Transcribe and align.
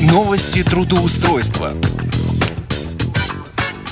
Новости 0.00 0.62
трудоустройства. 0.62 1.72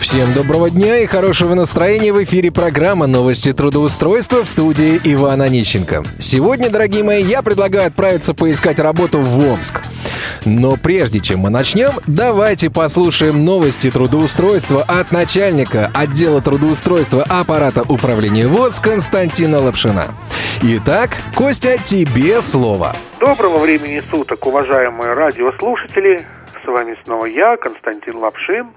Всем 0.01 0.33
доброго 0.33 0.71
дня 0.71 1.01
и 1.01 1.07
хорошего 1.07 1.53
настроения 1.53 2.15
в 2.15 2.25
эфире 2.25 2.51
программа 2.51 3.07
«Новости 3.07 3.53
трудоустройства» 3.53 4.43
в 4.43 4.49
студии 4.49 4.99
Ивана 5.05 5.51
Нищенко. 5.51 6.05
Сегодня, 6.19 6.71
дорогие 6.71 7.05
мои, 7.05 7.23
я 7.23 7.43
предлагаю 7.43 7.89
отправиться 7.89 8.33
поискать 8.33 8.79
работу 8.79 9.21
в 9.21 9.39
Омск. 9.47 9.83
Но 10.47 10.79
прежде 10.79 11.21
чем 11.21 11.41
мы 11.41 11.51
начнем, 11.51 12.01
давайте 12.07 12.71
послушаем 12.71 13.45
новости 13.45 13.91
трудоустройства 13.91 14.83
от 14.85 15.13
начальника 15.13 15.91
отдела 15.93 16.41
трудоустройства 16.41 17.23
аппарата 17.23 17.83
управления 17.83 18.49
ВОЗ 18.49 18.81
Константина 18.81 19.61
Лапшина. 19.61 20.07
Итак, 20.63 21.19
Костя, 21.35 21.77
тебе 21.77 22.41
слово. 22.41 22.97
Доброго 23.29 23.59
времени 23.59 24.01
суток, 24.01 24.47
уважаемые 24.47 25.13
радиослушатели. 25.13 26.21
С 26.65 26.67
вами 26.67 26.97
снова 27.05 27.27
я, 27.27 27.59
Константин 27.59 28.17
Лапшин, 28.17 28.69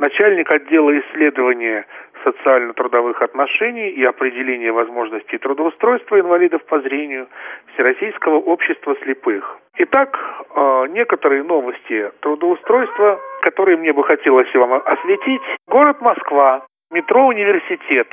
начальник 0.00 0.52
отдела 0.52 0.98
исследования 0.98 1.86
социально-трудовых 2.24 3.22
отношений 3.22 3.90
и 3.90 4.02
определения 4.04 4.72
возможностей 4.72 5.38
трудоустройства 5.38 6.18
инвалидов 6.18 6.64
по 6.64 6.80
зрению 6.80 7.28
Всероссийского 7.72 8.38
общества 8.40 8.96
слепых. 9.04 9.60
Итак, 9.76 10.18
э, 10.56 10.86
некоторые 10.88 11.44
новости 11.44 12.10
трудоустройства, 12.18 13.20
которые 13.42 13.76
мне 13.76 13.92
бы 13.92 14.02
хотелось 14.02 14.52
вам 14.54 14.72
осветить. 14.72 15.42
Город 15.68 16.00
Москва, 16.00 16.66
метро 16.90 17.28
«Университет», 17.28 18.08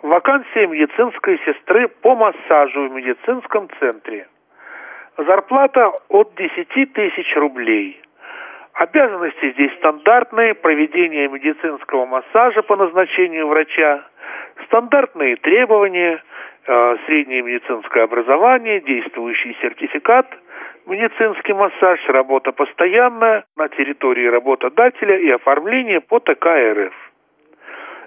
вакансия 0.00 0.66
медицинской 0.66 1.38
сестры 1.44 1.88
по 1.88 2.16
массажу 2.16 2.88
в 2.88 2.92
медицинском 2.92 3.68
центре. 3.78 4.28
Зарплата 5.16 5.92
от 6.08 6.34
10 6.34 6.92
тысяч 6.92 7.36
рублей– 7.36 8.00
Обязанности 8.74 9.52
здесь 9.52 9.72
стандартные, 9.78 10.54
проведение 10.54 11.28
медицинского 11.28 12.06
массажа 12.06 12.62
по 12.62 12.74
назначению 12.74 13.46
врача, 13.48 14.02
стандартные 14.64 15.36
требования, 15.36 16.22
э, 16.66 16.96
среднее 17.06 17.42
медицинское 17.42 18.04
образование, 18.04 18.80
действующий 18.80 19.56
сертификат, 19.60 20.26
медицинский 20.86 21.52
массаж, 21.52 22.00
работа 22.08 22.52
постоянная 22.52 23.44
на 23.56 23.68
территории 23.68 24.26
работодателя 24.26 25.18
и 25.18 25.30
оформление 25.30 26.00
по 26.00 26.18
ТК 26.18 26.72
РФ. 26.72 27.11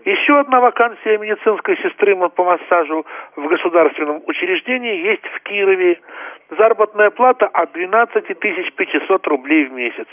Еще 0.05 0.39
одна 0.39 0.59
вакансия 0.59 1.17
медицинской 1.17 1.77
сестры 1.77 2.15
по 2.29 2.43
массажу 2.43 3.07
в 3.35 3.47
государственном 3.47 4.21
учреждении 4.27 5.03
есть 5.03 5.25
в 5.25 5.39
Кирове. 5.41 5.99
Заработная 6.51 7.09
плата 7.09 7.47
от 7.47 7.71
12 7.71 8.37
500 8.37 9.27
рублей 9.27 9.65
в 9.65 9.71
месяц. 9.71 10.07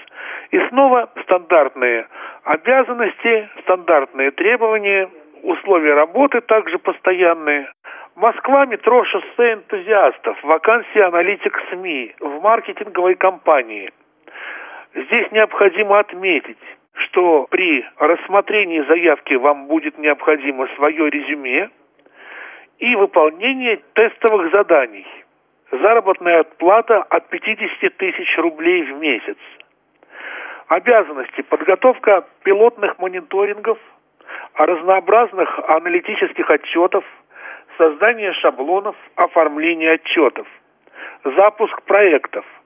И 0.50 0.58
снова 0.68 1.10
стандартные 1.24 2.06
обязанности, 2.44 3.50
стандартные 3.60 4.30
требования, 4.30 5.10
условия 5.42 5.92
работы 5.92 6.40
также 6.40 6.78
постоянные. 6.78 7.70
Москва, 8.16 8.64
метро, 8.64 9.04
шоссе 9.04 9.52
энтузиастов, 9.52 10.42
вакансия 10.42 11.04
аналитик 11.04 11.62
СМИ 11.70 12.14
в 12.18 12.40
маркетинговой 12.40 13.14
компании. 13.16 13.92
Здесь 14.94 15.30
необходимо 15.32 15.98
отметить, 15.98 16.58
что 16.94 17.46
при 17.50 17.84
рассмотрении 17.98 18.80
заявки 18.82 19.34
вам 19.34 19.66
будет 19.66 19.98
необходимо 19.98 20.68
свое 20.76 21.10
резюме 21.10 21.70
и 22.78 22.94
выполнение 22.96 23.80
тестовых 23.94 24.52
заданий. 24.52 25.06
Заработная 25.70 26.42
плата 26.44 27.02
от 27.02 27.28
50 27.28 27.96
тысяч 27.96 28.38
рублей 28.38 28.82
в 28.82 28.98
месяц. 28.98 29.38
Обязанности– 30.68 31.40
подготовка 31.48 32.26
пилотных 32.44 32.98
мониторингов, 32.98 33.78
разнообразных 34.54 35.58
аналитических 35.68 36.48
отчетов, 36.50 37.04
создание 37.78 38.32
шаблонов, 38.34 38.97
оформление 39.16 39.92
отчетов, 39.92 40.47
запуск 41.25 41.82
проектов– 41.82 42.44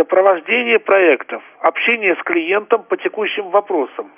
сопровождение 0.00 0.78
проектов, 0.78 1.42
общение 1.60 2.16
с 2.16 2.22
клиентом 2.22 2.84
по 2.84 2.96
текущим 2.96 3.50
вопросам, 3.50 4.10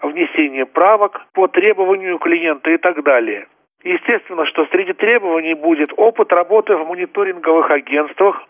внесение 0.00 0.66
правок 0.66 1.20
по 1.34 1.48
требованию 1.48 2.18
клиента 2.18 2.70
и 2.70 2.76
так 2.76 3.02
далее. 3.02 3.48
Естественно, 3.82 4.46
что 4.46 4.66
среди 4.66 4.92
требований 4.92 5.54
будет 5.54 5.90
опыт 5.96 6.32
работы 6.32 6.76
в 6.76 6.86
мониторинговых 6.86 7.68
агентствах, 7.72 8.40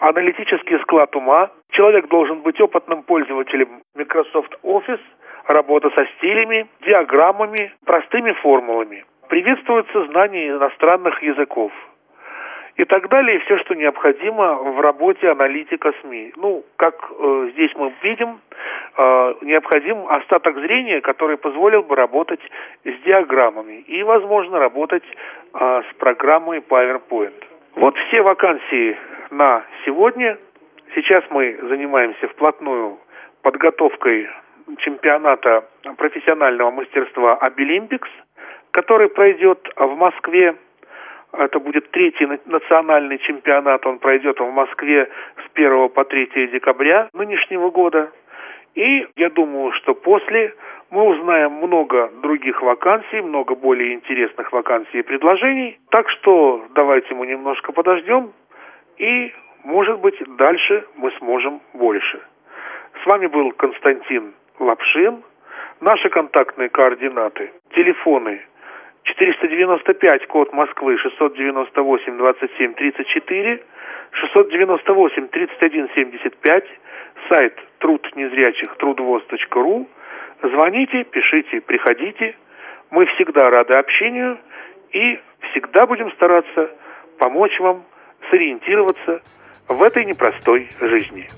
аналитический 0.00 0.80
склад 0.80 1.14
ума. 1.14 1.50
Человек 1.70 2.08
должен 2.08 2.40
быть 2.40 2.60
опытным 2.60 3.04
пользователем 3.04 3.82
Microsoft 3.94 4.52
Office, 4.64 5.00
работа 5.46 5.90
со 5.90 6.06
стилями, 6.16 6.66
диаграммами, 6.84 7.72
простыми 7.84 8.32
формулами. 8.32 9.04
Приветствуется 9.28 10.06
знание 10.06 10.50
иностранных 10.50 11.22
языков 11.22 11.70
и 12.76 12.84
так 12.84 13.08
далее, 13.08 13.40
все, 13.40 13.58
что 13.58 13.74
необходимо 13.74 14.54
в 14.56 14.80
работе 14.80 15.30
аналитика 15.30 15.92
СМИ. 16.02 16.34
Ну, 16.36 16.64
как 16.76 16.94
э, 17.10 17.50
здесь 17.54 17.72
мы 17.74 17.92
видим, 18.02 18.40
э, 18.98 19.34
необходим 19.42 20.06
остаток 20.08 20.56
зрения, 20.58 21.00
который 21.00 21.38
позволил 21.38 21.82
бы 21.82 21.96
работать 21.96 22.40
с 22.84 23.02
диаграммами 23.04 23.80
и, 23.80 24.02
возможно, 24.02 24.58
работать 24.58 25.04
э, 25.54 25.82
с 25.90 25.94
программой 25.96 26.58
PowerPoint. 26.58 27.44
Вот 27.76 27.96
все 27.96 28.20
вакансии 28.20 28.96
на 29.30 29.64
сегодня. 29.86 30.38
Сейчас 30.94 31.24
мы 31.30 31.58
занимаемся 31.68 32.28
вплотную 32.28 32.98
подготовкой 33.42 34.28
чемпионата 34.78 35.64
профессионального 35.96 36.70
мастерства 36.70 37.36
Обилимпикс, 37.36 38.08
который 38.70 39.08
пройдет 39.08 39.66
в 39.76 39.96
Москве 39.96 40.56
это 41.38 41.58
будет 41.60 41.90
третий 41.90 42.26
национальный 42.46 43.18
чемпионат. 43.18 43.86
Он 43.86 43.98
пройдет 43.98 44.40
в 44.40 44.50
Москве 44.50 45.08
с 45.36 45.50
1 45.54 45.88
по 45.90 46.04
3 46.04 46.48
декабря 46.48 47.08
нынешнего 47.12 47.70
года. 47.70 48.10
И 48.74 49.06
я 49.16 49.30
думаю, 49.30 49.72
что 49.72 49.94
после 49.94 50.54
мы 50.90 51.02
узнаем 51.02 51.52
много 51.52 52.10
других 52.22 52.62
вакансий, 52.62 53.20
много 53.20 53.54
более 53.54 53.94
интересных 53.94 54.52
вакансий 54.52 54.98
и 54.98 55.02
предложений. 55.02 55.78
Так 55.90 56.08
что 56.10 56.66
давайте 56.74 57.14
мы 57.14 57.26
немножко 57.26 57.72
подождем, 57.72 58.32
и, 58.98 59.32
может 59.64 59.98
быть, 60.00 60.16
дальше 60.36 60.86
мы 60.96 61.10
сможем 61.18 61.60
больше. 61.74 62.20
С 63.02 63.06
вами 63.06 63.26
был 63.26 63.52
Константин 63.52 64.34
Лапшин. 64.58 65.22
Наши 65.80 66.08
контактные 66.08 66.70
координаты, 66.70 67.52
телефоны 67.74 68.40
495, 69.06 70.26
код 70.26 70.52
Москвы, 70.52 70.98
698 70.98 72.16
27 72.16 72.74
34, 72.74 73.62
698 74.12 75.28
31 75.28 75.88
75, 75.96 76.64
сайт 77.28 77.54
труд 77.78 78.08
незрячих 78.16 78.74
трудвоз.ру. 78.76 79.88
Звоните, 80.42 81.04
пишите, 81.04 81.60
приходите. 81.60 82.34
Мы 82.90 83.06
всегда 83.06 83.50
рады 83.50 83.74
общению 83.74 84.38
и 84.92 85.18
всегда 85.50 85.86
будем 85.86 86.10
стараться 86.12 86.70
помочь 87.18 87.58
вам 87.60 87.84
сориентироваться 88.30 89.22
в 89.68 89.82
этой 89.82 90.04
непростой 90.04 90.68
жизни. 90.80 91.28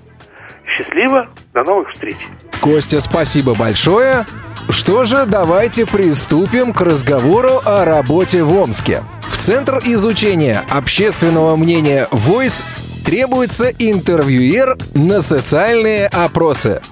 Счастливо, 0.77 1.29
до 1.55 1.65
новых 1.65 1.91
встреч. 1.93 2.17
Костя, 2.61 3.01
спасибо 3.01 3.55
большое. 3.55 4.27
Что 4.69 5.05
же, 5.05 5.25
давайте 5.27 5.87
приступим 5.87 6.73
к 6.73 6.81
разговору 6.83 7.61
о 7.65 7.85
работе 7.85 8.43
в 8.43 8.55
Омске. 8.55 9.03
В 9.29 9.39
Центр 9.39 9.81
изучения 9.85 10.63
общественного 10.69 11.57
мнения 11.57 12.07
Voice 12.11 12.63
требуется 13.05 13.71
интервьюер 13.79 14.77
на 14.95 15.23
социальные 15.23 16.09
опросы. 16.09 16.83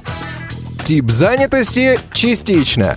Тип 0.85 1.11
занятости– 1.11 2.01
частично. 2.13 2.97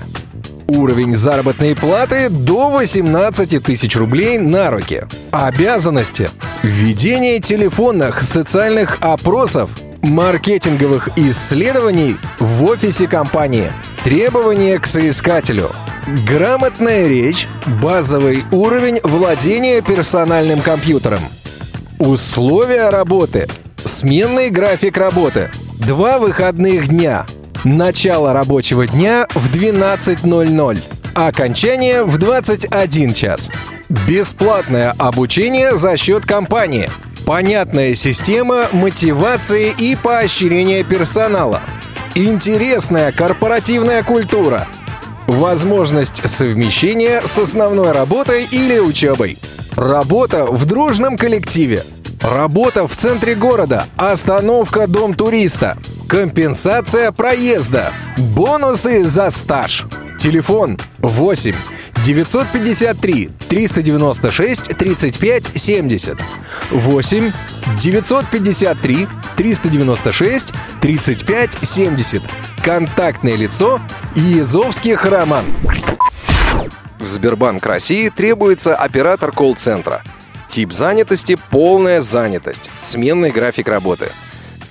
Уровень 0.68 1.18
заработной 1.18 1.75
платы 1.75 2.30
до 2.30 2.69
18 2.69 3.63
тысяч 3.63 3.95
рублей 3.98 4.38
на 4.38 4.69
руки. 4.69 5.06
Обязанности. 5.31 6.30
Введение 6.62 7.39
телефонных 7.39 8.22
социальных 8.22 9.00
опросов 9.01 9.72
маркетинговых 10.01 11.10
исследований 11.18 12.18
в 12.40 12.63
офисе 12.63 13.07
компании. 13.07 13.72
Требования 14.04 14.80
к 14.80 14.88
соискателю. 14.88 15.72
Грамотная 16.28 17.07
речь, 17.07 17.48
базовый 17.81 18.44
уровень 18.51 19.00
владения 19.04 19.81
персональным 19.81 20.62
компьютером. 20.62 21.22
Условия 22.00 22.90
работы. 22.90 23.48
Сменный 23.84 24.50
график 24.50 24.98
работы. 24.98 25.51
Два 25.80 26.19
выходных 26.19 26.88
дня. 26.88 27.25
Начало 27.63 28.34
рабочего 28.34 28.88
дня 28.88 29.28
в 29.36 29.52
12.00. 29.52 30.80
Окончание 31.13 32.04
в 32.04 32.18
21 32.18 33.13
час. 33.13 33.50
Бесплатное 34.07 34.94
обучение 34.98 35.75
за 35.75 35.98
счет 35.98 36.25
компании– 36.25 36.90
Понятная 37.30 37.94
система 37.94 38.70
мотивации 38.72 39.70
и 39.70 39.96
поощрения 39.96 40.84
персонала. 40.84 41.62
Интересная 42.16 43.12
корпоративная 43.12 44.02
культура. 44.02 44.68
Возможность 45.28 46.28
совмещения 46.28 47.22
с 47.24 47.38
основной 47.38 47.92
работой 47.92 48.48
или 48.50 48.80
учебой. 48.80 49.38
Работа 49.76 50.48
в 50.48 50.66
дружном 50.66 51.18
коллективе. 51.18 51.86
Работа 52.20 52.88
в 52.88 52.96
центре 52.96 53.36
города. 53.36 53.86
Остановка 53.96 54.88
Дом 54.88 55.14
туриста. 55.14 55.78
Компенсация 56.08 57.12
проезда. 57.12 57.94
Бонусы 58.18 59.06
за 59.06 59.30
стаж. 59.30 59.86
Телефон 60.18 60.80
8 60.98 61.54
953 62.06 63.30
396 63.50 64.62
35 64.78 65.51
70 65.56 66.18
8 66.72 67.34
953 67.80 69.07
396 69.36 70.54
35 70.81 71.57
70 71.62 72.24
Контактное 72.63 73.36
лицо 73.36 73.80
Езовских 74.16 75.06
Роман 75.06 75.46
В 77.00 77.07
Сбербанк 77.07 77.66
России 77.66 78.10
требуется 78.10 78.75
оператор 78.75 79.31
колл-центра. 79.31 80.04
Тип 80.50 80.74
занятости– 80.74 81.38
полная 81.52 82.02
занятость. 82.02 82.69
Сменный 82.81 83.31
график 83.31 83.68
работы. 83.68 84.12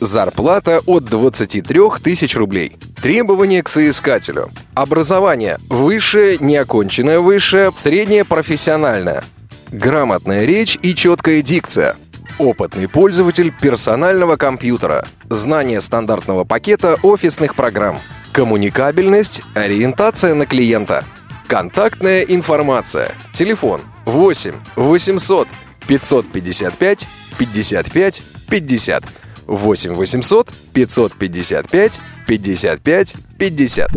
Зарплата 0.00 0.80
от 0.86 1.04
23 1.04 1.80
тысяч 2.02 2.36
рублей. 2.36 2.76
Требования 3.02 3.62
к 3.62 3.68
соискателю. 3.68 4.50
Образование. 4.74 5.58
Высшее, 5.68 6.38
неоконченное 6.38 7.18
высшее, 7.18 7.72
среднее 7.74 8.24
профессиональное. 8.24 9.24
Грамотная 9.72 10.44
речь 10.44 10.78
и 10.82 10.94
четкая 10.94 11.42
дикция. 11.42 11.96
Опытный 12.38 12.88
пользователь 12.88 13.52
персонального 13.52 14.36
компьютера. 14.36 15.04
Знание 15.28 15.80
стандартного 15.80 16.44
пакета 16.44 16.96
офисных 17.02 17.56
программ. 17.56 17.98
Коммуникабельность, 18.32 19.42
ориентация 19.54 20.34
на 20.34 20.46
клиента. 20.46 21.04
Контактная 21.48 22.22
информация. 22.22 23.10
Телефон 23.32 23.80
8 24.04 24.54
800 24.76 25.48
555 25.88 27.08
55 27.36 28.22
50. 28.48 29.04
8 29.48 29.94
800 29.94 30.52
555 30.72 32.00
55 32.26 33.16
50. 33.38 33.88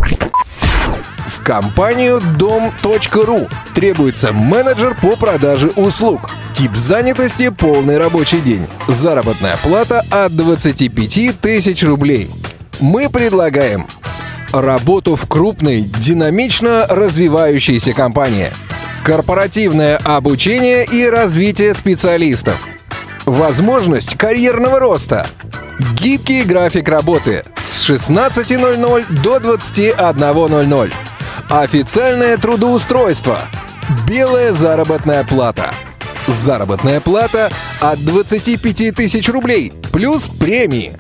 В 1.27 1.44
компанию 1.44 2.21
дом.ру 2.38 3.48
требуется 3.74 4.33
менеджер 4.33 4.98
по 5.00 5.15
продаже 5.15 5.69
услуг. 5.75 6.30
Тип 6.53 6.75
занятости– 6.75 7.50
полный 7.57 7.98
рабочий 7.98 8.39
день. 8.42 8.68
Заработная 8.88 9.57
плата 9.57 10.03
от 10.09 10.36
25 10.36 11.39
тысяч 11.39 11.83
рублей. 11.83 12.30
Мы 12.80 13.09
предлагаем 13.09 13.88
работу 14.51 15.15
в 15.15 15.27
крупной, 15.27 15.81
динамично 15.81 16.86
развивающейся 16.88 17.94
компании, 17.94 18.51
корпоративное 19.03 19.98
обучение 19.98 20.86
и 20.86 21.06
развитие 21.06 21.74
специалистов, 21.74 22.68
возможность 23.25 24.18
карьерного 24.18 24.79
роста, 24.79 25.27
гибкий 25.95 26.44
график 26.44 26.89
работы. 26.89 27.44
С 27.62 27.89
16.00 27.89 29.21
до 29.21 29.38
21.00, 29.38 30.94
официальное 31.50 32.38
трудоустройство, 32.38 33.41
белая 34.07 34.53
заработная 34.53 35.23
плата. 35.23 35.73
Заработная 36.27 37.00
плата 37.01 37.51
от 37.79 38.03
25 38.03 38.95
тысяч 38.95 39.27
рублей 39.29 39.74
плюс 39.91 40.27
премии. 40.27 40.95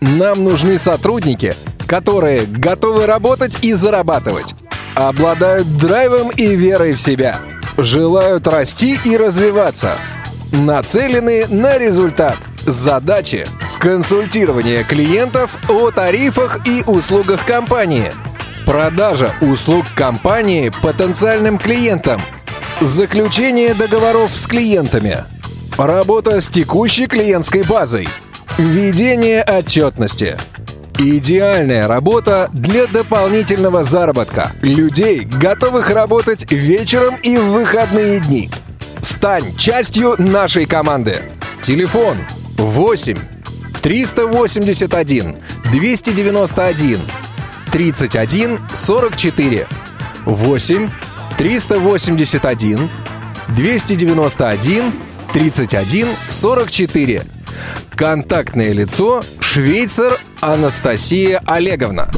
Нам 0.00 0.44
нужны 0.44 0.78
сотрудники, 0.78 1.54
которые 1.86 2.44
готовы 2.46 3.06
работать 3.06 3.58
и 3.62 3.72
зарабатывать, 3.72 4.54
обладают 4.94 5.76
драйвом 5.78 6.28
и 6.30 6.54
верой 6.54 6.92
в 6.92 7.00
себя, 7.00 7.38
желают 7.78 8.46
расти 8.46 8.98
и 9.04 9.16
развиваться, 9.16 9.94
нацелены 10.52 11.46
на 11.48 11.78
результат. 11.78 12.36
Задачи– 12.66 13.46
консультирование 13.78 14.84
клиентов 14.84 15.56
о 15.68 15.90
тарифах 15.90 16.66
и 16.66 16.82
услугах 16.86 17.44
компании, 17.44 18.12
продажа 18.66 19.34
услуг 19.40 19.86
компании 19.94 20.72
потенциальным 20.82 21.58
клиентам, 21.58 22.20
заключение 22.80 23.74
договоров 23.74 24.32
с 24.34 24.46
клиентами, 24.46 25.24
работа 25.76 26.40
с 26.40 26.48
текущей 26.48 27.06
клиентской 27.06 27.62
базой, 27.62 28.08
ведение 28.58 29.42
отчетности– 29.42 30.36
Идеальная 31.00 31.86
работа 31.86 32.50
для 32.52 32.88
дополнительного 32.88 33.84
заработка. 33.84 34.50
Людей, 34.62 35.20
готовых 35.20 35.90
работать 35.90 36.50
вечером 36.50 37.14
и 37.22 37.36
в 37.36 37.52
выходные 37.52 38.18
дни. 38.18 38.50
Стань 39.02 39.56
частью 39.56 40.16
нашей 40.18 40.66
команды. 40.66 41.22
Телефон 41.62 42.18
8 42.56 43.18
381 43.82 45.36
291 45.64 47.00
31 47.72 48.58
44 48.74 49.66
8 50.24 50.90
381 51.36 52.90
291 53.48 54.92
31 55.32 56.08
44 56.28 57.26
Контактное 57.94 58.72
лицо 58.72 59.22
швейцар 59.40 60.18
Анастасия 60.40 61.42
Олеговна. 61.46 62.08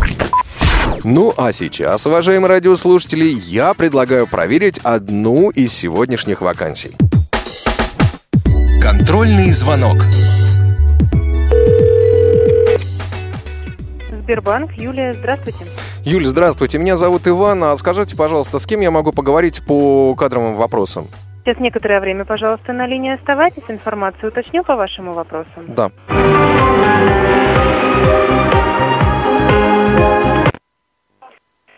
Ну 1.03 1.33
а 1.37 1.51
сейчас, 1.53 2.07
уважаемые 2.07 2.51
радиослушатели, 2.51 3.25
я 3.25 3.73
предлагаю 3.73 4.27
проверить 4.27 4.79
одну 4.83 5.49
из 5.49 5.73
сегодняшних 5.73 6.43
вакансий. 6.43 6.95
Контрольный 8.83 9.51
звонок. 9.51 9.97
Сбербанк. 14.11 14.73
Юлия, 14.75 15.13
здравствуйте. 15.13 15.65
Юль, 16.05 16.27
здравствуйте. 16.27 16.79
Меня 16.79 16.97
зовут 16.97 17.27
Иван. 17.27 17.65
А 17.65 17.77
скажите, 17.77 18.15
пожалуйста, 18.15 18.59
с 18.59 18.67
кем 18.67 18.81
я 18.81 18.91
могу 18.91 19.13
поговорить 19.13 19.63
по 19.67 20.15
кадровым 20.15 20.57
вопросам? 20.57 21.07
Сейчас 21.45 21.59
некоторое 21.59 22.01
время, 22.01 22.27
пожалуйста, 22.27 22.75
на 22.75 22.87
линии 22.87 23.15
оставайтесь. 23.15 23.63
Информацию 23.69 24.29
уточню 24.29 24.63
по 24.65 24.77
вашему 24.77 25.15
вопросу. 25.15 25.49
Да. 25.67 25.91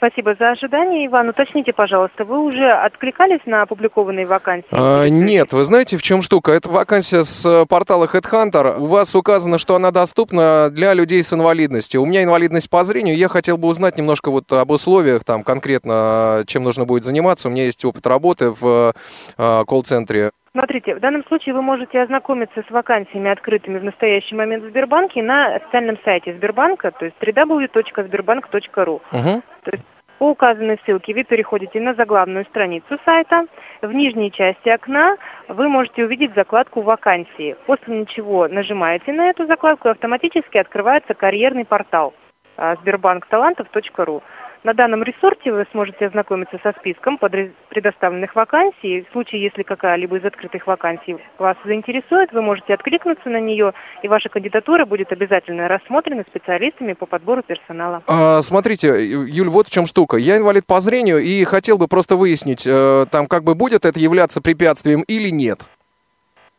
Спасибо 0.02 0.34
за 0.36 0.50
ожидание, 0.50 1.06
Иван. 1.06 1.28
Уточните, 1.28 1.72
пожалуйста, 1.72 2.24
вы 2.24 2.40
уже 2.40 2.68
откликались 2.72 3.38
на 3.46 3.62
опубликованные 3.62 4.26
вакансии? 4.26 4.66
А, 4.72 5.06
нет, 5.06 5.52
вы 5.52 5.64
знаете, 5.64 5.96
в 5.96 6.02
чем 6.02 6.22
штука? 6.22 6.50
Это 6.50 6.68
вакансия 6.70 7.22
с 7.22 7.46
э, 7.46 7.66
портала 7.66 8.06
Headhunter. 8.12 8.80
У 8.80 8.86
вас 8.86 9.14
указано, 9.14 9.58
что 9.58 9.76
она 9.76 9.92
доступна 9.92 10.70
для 10.72 10.92
людей 10.94 11.22
с 11.22 11.32
инвалидностью. 11.32 12.02
У 12.02 12.06
меня 12.06 12.24
инвалидность 12.24 12.68
по 12.68 12.82
зрению. 12.82 13.16
Я 13.16 13.28
хотел 13.28 13.58
бы 13.58 13.68
узнать 13.68 13.96
немножко 13.96 14.32
вот 14.32 14.50
об 14.50 14.72
условиях, 14.72 15.22
там 15.22 15.44
конкретно, 15.44 16.42
чем 16.48 16.64
нужно 16.64 16.84
будет 16.84 17.04
заниматься. 17.04 17.46
У 17.46 17.52
меня 17.52 17.66
есть 17.66 17.84
опыт 17.84 18.04
работы 18.04 18.50
в 18.50 18.94
э, 19.38 19.64
колл-центре. 19.68 20.32
Смотрите, 20.54 20.94
в 20.94 21.00
данном 21.00 21.24
случае 21.24 21.54
вы 21.54 21.62
можете 21.62 22.02
ознакомиться 22.02 22.62
с 22.68 22.70
вакансиями, 22.70 23.30
открытыми 23.30 23.78
в 23.78 23.84
настоящий 23.84 24.34
момент 24.34 24.64
в 24.64 24.68
Сбербанке, 24.68 25.22
на 25.22 25.54
официальном 25.54 25.96
сайте 26.04 26.34
Сбербанка, 26.34 26.90
то 26.90 27.06
есть 27.06 27.16
www.sberbank.ru. 27.20 29.00
Угу. 29.12 29.42
То 29.62 29.70
есть 29.70 29.84
по 30.18 30.30
указанной 30.30 30.78
ссылке 30.84 31.14
вы 31.14 31.24
переходите 31.24 31.80
на 31.80 31.94
заглавную 31.94 32.44
страницу 32.44 32.98
сайта. 33.02 33.46
В 33.80 33.92
нижней 33.94 34.30
части 34.30 34.68
окна 34.68 35.16
вы 35.48 35.70
можете 35.70 36.04
увидеть 36.04 36.34
закладку 36.34 36.82
«Вакансии», 36.82 37.56
после 37.64 38.04
чего 38.04 38.46
нажимаете 38.46 39.12
на 39.14 39.30
эту 39.30 39.46
закладку 39.46 39.88
и 39.88 39.92
автоматически 39.92 40.58
открывается 40.58 41.14
карьерный 41.14 41.64
портал 41.64 42.12
а, 42.58 42.76
сбербанкталантов.ру. 42.76 44.22
На 44.64 44.74
данном 44.74 45.02
ресурсе 45.02 45.52
вы 45.52 45.66
сможете 45.72 46.06
ознакомиться 46.06 46.56
со 46.62 46.72
списком 46.78 47.18
предоставленных 47.18 48.36
вакансий. 48.36 49.04
В 49.08 49.12
случае, 49.12 49.42
если 49.42 49.64
какая-либо 49.64 50.18
из 50.18 50.24
открытых 50.24 50.68
вакансий 50.68 51.16
вас 51.36 51.56
заинтересует, 51.64 52.32
вы 52.32 52.42
можете 52.42 52.74
откликнуться 52.74 53.28
на 53.28 53.40
нее, 53.40 53.72
и 54.02 54.08
ваша 54.08 54.28
кандидатура 54.28 54.84
будет 54.84 55.10
обязательно 55.10 55.66
рассмотрена 55.66 56.22
специалистами 56.28 56.92
по 56.92 57.06
подбору 57.06 57.42
персонала. 57.42 58.04
А, 58.06 58.40
смотрите, 58.42 59.04
Юль, 59.04 59.48
вот 59.48 59.66
в 59.66 59.70
чем 59.70 59.86
штука. 59.86 60.16
Я 60.16 60.36
инвалид 60.36 60.64
по 60.64 60.80
зрению 60.80 61.18
и 61.18 61.42
хотел 61.42 61.76
бы 61.76 61.88
просто 61.88 62.14
выяснить, 62.16 62.64
э, 62.64 63.06
там 63.10 63.26
как 63.26 63.42
бы 63.42 63.56
будет 63.56 63.84
это 63.84 63.98
являться 63.98 64.40
препятствием 64.40 65.02
или 65.02 65.30
нет. 65.30 65.62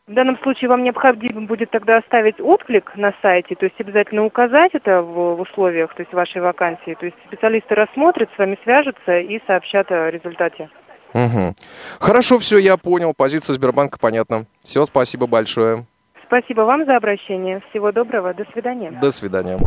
В 0.06 0.12
данном 0.12 0.38
случае 0.40 0.68
вам 0.68 0.84
необходимо 0.84 1.46
будет 1.46 1.70
тогда 1.70 1.96
оставить 1.96 2.38
отклик 2.38 2.92
на 2.94 3.14
сайте, 3.22 3.54
то 3.54 3.64
есть 3.64 3.80
обязательно 3.80 4.26
указать 4.26 4.72
это 4.74 5.00
в, 5.00 5.36
в 5.36 5.40
условиях, 5.40 5.94
то 5.94 6.02
есть 6.02 6.12
вашей 6.12 6.42
вакансии. 6.42 6.94
То 7.00 7.06
есть 7.06 7.16
специалисты 7.26 7.74
рассмотрят, 7.74 8.28
с 8.34 8.38
вами 8.38 8.58
свяжутся 8.62 9.18
и 9.18 9.40
сообщат 9.46 9.90
о 9.90 10.10
результате. 10.10 10.68
Угу. 11.14 11.54
Хорошо, 12.00 12.38
все, 12.38 12.58
я 12.58 12.76
понял. 12.76 13.14
Позицию 13.16 13.54
Сбербанка 13.54 13.98
понятно. 13.98 14.44
Все, 14.62 14.84
спасибо 14.84 15.26
большое. 15.26 15.86
Спасибо 16.26 16.62
вам 16.62 16.84
за 16.84 16.96
обращение. 16.96 17.62
Всего 17.70 17.90
доброго. 17.90 18.34
До 18.34 18.44
свидания. 18.52 18.90
До 18.90 19.10
свидания. 19.10 19.58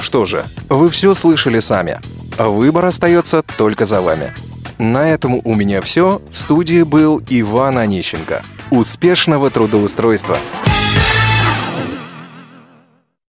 Что 0.00 0.26
же, 0.26 0.44
вы 0.68 0.90
все 0.90 1.12
слышали 1.14 1.58
сами. 1.58 1.98
Выбор 2.38 2.84
остается 2.84 3.42
только 3.56 3.84
за 3.84 4.00
вами. 4.00 4.32
На 4.78 5.10
этом 5.10 5.40
у 5.44 5.54
меня 5.54 5.80
все. 5.80 6.22
В 6.30 6.38
студии 6.38 6.82
был 6.84 7.20
Иван 7.28 7.78
Онищенко. 7.78 8.42
Успешного 8.70 9.50
трудоустройства! 9.50 10.38